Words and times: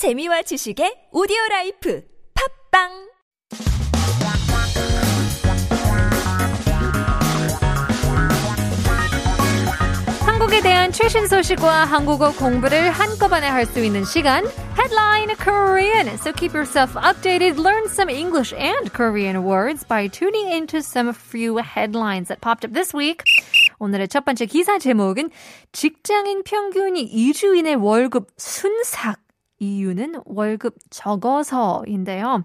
재미와 0.00 0.40
지식의 0.40 1.12
오디오 1.12 1.36
라이프 1.50 2.02
팝빵 2.72 2.88
한국에 10.24 10.62
대한 10.62 10.90
최신 10.90 11.26
소식과 11.26 11.84
한국어 11.84 12.32
공부를 12.32 12.90
한꺼번에 12.90 13.46
할 13.46 13.66
수 13.66 13.84
있는 13.84 14.02
시간 14.06 14.46
Headline 14.72 15.36
Korean. 15.36 16.08
So 16.16 16.32
keep 16.32 16.54
yourself 16.54 16.96
updated, 16.96 17.58
learn 17.58 17.84
some 17.88 18.08
English 18.08 18.54
and 18.56 18.90
Korean 18.94 19.44
words 19.44 19.84
by 19.84 20.08
tuning 20.08 20.50
into 20.50 20.78
some 20.80 21.12
few 21.12 21.58
headlines 21.58 22.28
that 22.28 22.40
popped 22.40 22.64
up 22.64 22.72
this 22.72 22.96
week. 22.96 23.22
오늘의 23.78 24.08
첫 24.08 24.24
번째 24.24 24.46
기사 24.46 24.78
제목은 24.78 25.28
직장인 25.72 26.42
평균이 26.42 27.04
2주인의 27.12 27.76
월급 27.78 28.28
순삭. 28.38 29.29
이유는 29.59 30.21
월급 30.25 30.75
적어서인데요. 30.89 32.43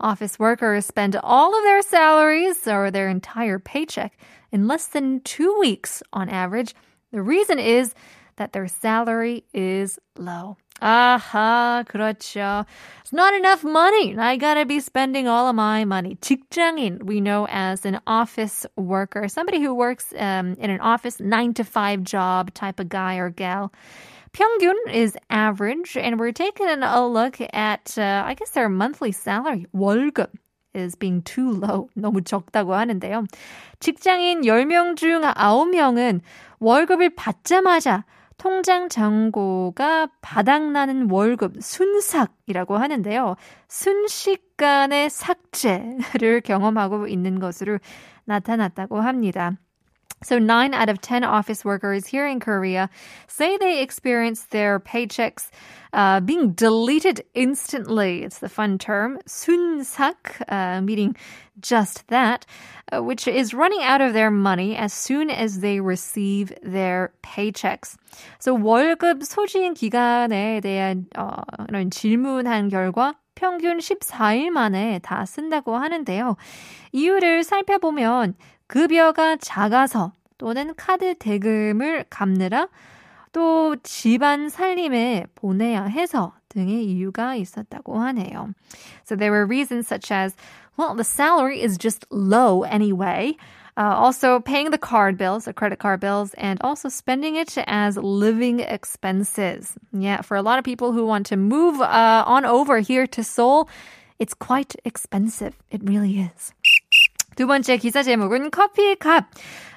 Office 0.00 0.38
workers 0.38 0.86
spend 0.86 1.16
all 1.22 1.54
of 1.54 1.62
their 1.64 1.82
salaries 1.82 2.66
or 2.66 2.90
their 2.90 3.08
entire 3.08 3.58
paycheck 3.58 4.18
in 4.52 4.66
less 4.66 4.86
than 4.86 5.20
two 5.20 5.56
weeks 5.58 6.02
on 6.12 6.28
average. 6.28 6.74
The 7.12 7.22
reason 7.22 7.58
is 7.58 7.94
that 8.36 8.52
their 8.52 8.68
salary 8.68 9.44
is 9.52 9.98
low. 10.16 10.56
아하, 10.80 11.84
그렇죠. 11.88 12.66
It's 13.00 13.12
not 13.12 13.32
enough 13.34 13.64
money. 13.64 14.16
I 14.18 14.36
gotta 14.36 14.66
be 14.66 14.80
spending 14.80 15.26
all 15.26 15.48
of 15.48 15.54
my 15.54 15.84
money. 15.84 16.16
직장인, 16.20 17.02
we 17.04 17.20
know 17.20 17.46
as 17.50 17.86
an 17.86 18.00
office 18.06 18.66
worker, 18.76 19.26
somebody 19.28 19.62
who 19.62 19.74
works 19.74 20.12
um, 20.18 20.54
in 20.58 20.70
an 20.70 20.80
office, 20.80 21.18
nine 21.18 21.54
to 21.54 21.64
five 21.64 22.02
job 22.02 22.52
type 22.52 22.78
of 22.78 22.88
guy 22.88 23.16
or 23.16 23.30
gal. 23.30 23.72
평균 24.34 24.74
is 24.92 25.16
average, 25.30 25.96
and 25.96 26.20
we're 26.20 26.32
taking 26.32 26.68
a 26.68 27.06
look 27.06 27.38
at, 27.54 27.96
uh, 27.96 28.22
I 28.26 28.34
guess, 28.34 28.50
their 28.50 28.68
monthly 28.68 29.12
salary. 29.12 29.64
월급 29.74 30.28
is 30.74 30.94
being 30.94 31.22
too 31.22 31.52
low. 31.52 31.88
너무 31.96 32.20
적다고 32.20 32.74
하는데요. 32.74 33.24
직장인 33.80 34.42
10명 34.42 34.96
중 34.96 35.22
9명은 35.22 36.20
월급을 36.60 37.14
받자마자 37.16 38.04
통장 38.41 38.89
잔고가 38.89 40.07
바닥나는 40.21 41.11
월급 41.11 41.61
순삭이라고 41.61 42.75
하는데요. 42.75 43.35
순식간의 43.67 45.11
삭제를 45.11 46.41
경험하고 46.43 47.07
있는 47.07 47.39
것으로 47.39 47.77
나타났다고 48.25 48.99
합니다. 48.99 49.51
So, 50.22 50.38
nine 50.38 50.72
out 50.72 50.88
of 50.88 51.00
10 51.02 51.24
office 51.24 51.62
workers 51.62 52.06
here 52.06 52.26
in 52.26 52.40
Korea 52.40 52.88
say 53.28 53.58
they 53.58 53.82
experience 53.82 54.44
their 54.44 54.80
paychecks 54.80 55.50
uh, 55.92 56.20
being 56.20 56.52
deleted 56.52 57.22
instantly. 57.34 58.24
It's 58.24 58.38
the 58.38 58.48
fun 58.48 58.78
term, 58.78 59.18
순삭, 59.28 60.14
uh, 60.48 60.80
meaning 60.80 61.16
just 61.60 62.08
that, 62.08 62.46
uh, 62.90 63.02
which 63.02 63.28
is 63.28 63.52
running 63.52 63.82
out 63.82 64.00
of 64.00 64.14
their 64.14 64.30
money 64.30 64.74
as 64.74 64.94
soon 64.94 65.30
as 65.30 65.60
they 65.60 65.80
receive 65.80 66.52
their 66.62 67.12
paychecks. 67.22 67.96
So, 68.38 68.56
월급 68.56 69.22
소진 69.22 69.74
기간에 69.74 70.62
대한 70.62 71.06
어, 71.14 71.42
이런 71.68 71.90
질문한 71.90 72.70
결과 72.70 73.14
평균 73.34 73.78
14일 73.78 74.50
만에 74.50 74.98
다 75.00 75.26
쓴다고 75.26 75.76
하는데요. 75.76 76.36
이유를 76.92 77.44
살펴보면 77.44 78.34
급여가 78.70 79.36
작아서 79.36 80.12
또는 80.38 80.74
카드 80.76 81.14
대금을 81.14 82.04
갚느라 82.10 82.68
또 83.32 83.76
집안 83.82 84.48
살림에 84.48 85.26
보내야 85.34 85.84
해서 85.84 86.32
등의 86.48 86.86
이유가 86.86 87.34
있었다고 87.34 87.98
하네요. 87.98 88.54
So 89.04 89.14
there 89.14 89.30
were 89.30 89.46
reasons 89.46 89.86
such 89.86 90.10
as, 90.10 90.34
well, 90.78 90.94
the 90.94 91.04
salary 91.04 91.60
is 91.62 91.76
just 91.76 92.06
low 92.10 92.62
anyway. 92.62 93.36
Uh, 93.78 93.92
also 93.94 94.40
paying 94.40 94.70
the 94.70 94.78
card 94.78 95.18
bills, 95.18 95.44
the 95.44 95.52
credit 95.52 95.78
card 95.78 96.00
bills, 96.00 96.32
and 96.38 96.58
also 96.62 96.88
spending 96.88 97.36
it 97.36 97.58
as 97.66 97.98
living 97.98 98.60
expenses. 98.60 99.74
Yeah, 99.92 100.22
for 100.22 100.34
a 100.34 100.42
lot 100.42 100.58
of 100.58 100.64
people 100.64 100.92
who 100.92 101.04
want 101.04 101.26
to 101.26 101.36
move 101.36 101.82
uh, 101.82 102.24
on 102.26 102.46
over 102.46 102.78
here 102.78 103.06
to 103.08 103.22
Seoul, 103.22 103.68
it's 104.18 104.32
quite 104.32 104.74
expensive. 104.86 105.54
It 105.70 105.82
really 105.84 106.20
is. 106.20 106.54
두 107.35 107.47
번째 107.47 107.77
기사 107.77 108.03
제목은 108.03 108.51
커피의 108.51 108.97
값. 108.97 109.27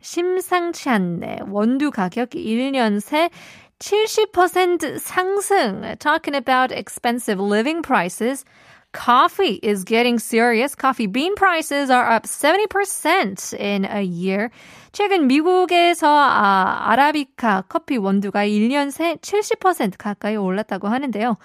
심상치 0.00 0.88
않네. 0.88 1.40
원두 1.48 1.90
가격 1.90 2.30
1년 2.30 3.00
새 3.00 3.30
70% 3.78 4.98
상승. 4.98 5.96
Talking 5.98 6.36
about 6.36 6.72
expensive 6.72 7.42
living 7.42 7.82
prices. 7.82 8.44
Coffee 8.92 9.60
is 9.62 9.84
getting 9.84 10.18
serious. 10.18 10.74
Coffee 10.74 11.06
bean 11.06 11.36
prices 11.36 11.90
are 11.90 12.10
up 12.10 12.24
70% 12.24 13.54
in 13.58 13.84
a 13.84 14.02
year. 14.02 14.50
최근 14.92 15.28
미국에서 15.28 16.08
아, 16.08 16.90
아라비카 16.90 17.64
커피 17.68 17.96
원두가 17.96 18.44
1년 18.44 18.90
새 18.90 19.14
70% 19.16 19.96
가까이 19.96 20.36
올랐다고 20.36 20.88
하는데요. 20.88 21.36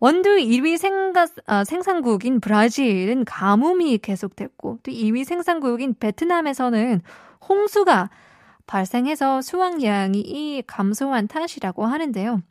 원두 0.00 0.30
1위 0.30 0.76
생가, 0.76 1.26
어, 1.46 1.64
생산국인 1.64 2.40
브라질은 2.40 3.24
가뭄이 3.24 3.98
계속됐고 3.98 4.78
또 4.82 4.90
2위 4.90 5.24
생산국인 5.24 5.94
베트남에서는 5.98 7.00
홍수가 7.48 8.10
발생해서 8.67 9.41
수확량이 9.41 10.63
감소한 10.67 11.27
탓이라고 11.27 11.85
하는데요. 11.85 12.41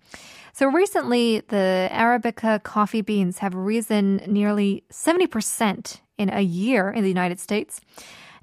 So 0.54 0.66
recently, 0.68 1.40
the 1.48 1.88
Arabica 1.90 2.62
coffee 2.62 3.00
beans 3.00 3.38
have 3.38 3.54
risen 3.54 4.20
nearly 4.26 4.84
70% 4.92 6.00
in 6.18 6.28
a 6.30 6.42
year 6.42 6.90
in 6.90 7.02
the 7.02 7.08
United 7.08 7.40
States. 7.40 7.80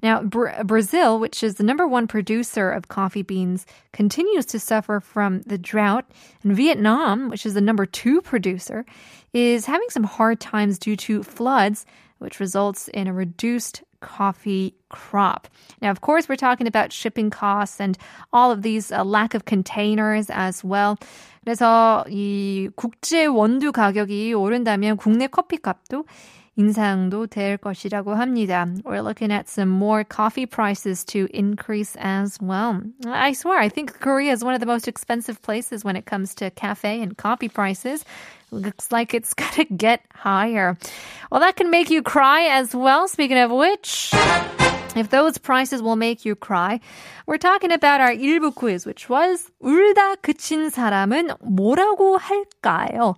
Now, 0.02 0.22
Bra- 0.22 0.62
Brazil, 0.64 1.20
which 1.20 1.42
is 1.42 1.56
the 1.56 1.62
number 1.62 1.86
one 1.86 2.06
producer 2.06 2.70
of 2.70 2.88
coffee 2.88 3.22
beans, 3.22 3.66
continues 3.92 4.46
to 4.46 4.58
suffer 4.58 4.98
from 4.98 5.42
the 5.42 5.58
drought. 5.58 6.06
And 6.42 6.56
Vietnam, 6.56 7.28
which 7.28 7.46
is 7.46 7.54
the 7.54 7.60
number 7.60 7.86
two 7.86 8.20
producer, 8.22 8.84
is 9.32 9.66
having 9.66 9.88
some 9.90 10.04
hard 10.04 10.40
times 10.40 10.78
due 10.78 10.96
to 10.96 11.22
floods, 11.22 11.84
which 12.24 12.40
results 12.40 12.88
in 12.88 13.06
a 13.06 13.12
reduced 13.12 13.82
coffee 14.00 14.74
crop. 14.88 15.48
Now, 15.80 15.90
of 15.90 16.00
course, 16.00 16.28
we're 16.28 16.36
talking 16.36 16.66
about 16.66 16.92
shipping 16.92 17.30
costs 17.30 17.80
and 17.80 17.96
all 18.32 18.50
of 18.50 18.62
these 18.62 18.92
uh, 18.92 19.04
lack 19.04 19.34
of 19.34 19.44
containers 19.44 20.30
as 20.30 20.64
well. 20.64 20.96
그래서 21.44 22.04
이 22.08 22.68
국제 22.76 23.26
원두 23.26 23.72
가격이 23.72 24.34
오른다면 24.34 24.96
국내 24.96 25.26
커피 25.26 25.56
값도 25.56 26.04
인상도 26.56 27.26
될 27.26 27.56
것이라고 27.56 28.14
합니다. 28.14 28.66
We're 28.84 29.02
looking 29.02 29.32
at 29.32 29.48
some 29.48 29.70
more 29.70 30.04
coffee 30.04 30.46
prices 30.46 31.04
to 31.06 31.26
increase 31.32 31.96
as 31.96 32.38
well. 32.40 32.82
I 33.06 33.32
swear, 33.32 33.58
I 33.58 33.68
think 33.68 33.98
Korea 34.00 34.32
is 34.32 34.44
one 34.44 34.54
of 34.54 34.60
the 34.60 34.66
most 34.66 34.86
expensive 34.88 35.40
places 35.42 35.84
when 35.84 35.96
it 35.96 36.04
comes 36.04 36.34
to 36.36 36.50
cafe 36.50 37.00
and 37.02 37.16
coffee 37.16 37.48
prices. 37.48 38.04
Looks 38.50 38.90
like 38.90 39.14
it's 39.14 39.32
gonna 39.32 39.64
get 39.74 40.02
higher. 40.12 40.76
Well, 41.30 41.40
that 41.40 41.56
can 41.56 41.70
make 41.70 41.88
you 41.88 42.02
cry 42.02 42.48
as 42.50 42.74
well. 42.74 43.08
Speaking 43.08 43.38
of 43.38 43.50
which, 43.50 44.10
if 44.96 45.08
those 45.08 45.38
prices 45.38 45.80
will 45.80 45.96
make 45.96 46.24
you 46.24 46.34
cry, 46.34 46.80
we're 47.26 47.38
talking 47.38 47.70
about 47.70 48.00
our 48.00 48.12
일부 48.12 48.52
quiz, 48.52 48.84
which 48.84 49.08
was 49.08 49.48
울다 49.62 50.16
그친 50.20 50.68
사람은 50.68 51.30
뭐라고 51.40 52.18
할까요? 52.18 53.14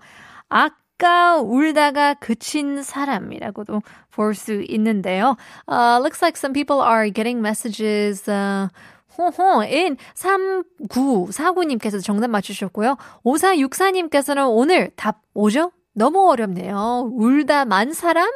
아까 0.97 1.38
울다가 1.40 2.16
그친 2.16 2.81
사람이라고도 2.81 3.81
볼 4.12 4.34
수 4.34 4.62
있는데요. 4.68 5.38
Uh, 5.68 6.00
looks 6.02 6.22
like 6.24 6.35
some 6.38 6.53
people 6.53 6.81
are 6.81 7.09
getting 7.12 7.40
messages. 7.40 8.28
Uh, 8.30 8.68
호호인 9.18 9.97
3949님께서 10.16 12.03
정답 12.03 12.30
맞추셨고요. 12.30 12.97
5464님께서는 13.24 14.47
오늘 14.50 14.91
답 14.96 15.22
오죠? 15.34 15.72
너무 15.94 16.30
어렵네요. 16.30 17.09
울다 17.14 17.66
만 17.66 17.94
사람? 17.94 18.28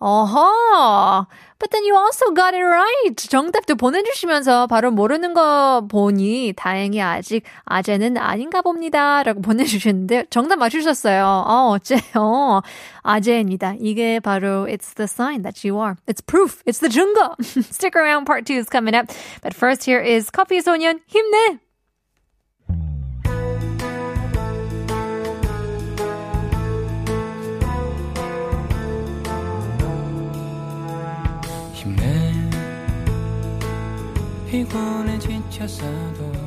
어허. 0.00 1.26
But 1.58 1.70
then 1.72 1.84
you 1.84 1.94
also 1.94 2.32
got 2.32 2.54
it 2.54 2.64
right. 2.64 3.14
정답도 3.16 3.74
보내주시면서 3.74 4.66
바로 4.66 4.90
모르는 4.90 5.34
거 5.34 5.86
보니 5.90 6.54
다행히 6.56 7.02
아직 7.02 7.42
아재는 7.66 8.16
아닌가 8.16 8.62
봅니다. 8.62 9.22
라고 9.22 9.42
보내주셨는데 9.42 10.26
정답 10.30 10.56
맞추셨어요. 10.56 11.22
어, 11.22 11.76
어째요? 11.76 12.62
아재입니다. 13.02 13.74
이게 13.78 14.20
바로 14.20 14.66
it's 14.66 14.94
the 14.94 15.04
sign 15.04 15.42
that 15.42 15.68
you 15.68 15.78
are. 15.78 15.96
It's 16.06 16.24
proof. 16.24 16.62
It's 16.64 16.80
the 16.80 16.88
증거. 16.88 17.36
Stick 17.70 17.94
around. 17.94 18.24
Part 18.24 18.46
2 18.46 18.56
is 18.56 18.68
coming 18.70 18.96
up. 18.96 19.12
But 19.42 19.54
first 19.54 19.84
here 19.84 20.00
is 20.02 20.30
커피 20.30 20.62
소년 20.62 21.00
힘내. 21.06 21.60
피곤해 34.50 35.16
지쳤어도 35.20 36.39